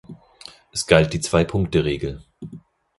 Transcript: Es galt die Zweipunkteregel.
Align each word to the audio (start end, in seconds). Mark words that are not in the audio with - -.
Es 0.71 0.87
galt 0.87 1.13
die 1.13 1.19
Zweipunkteregel. 1.19 2.23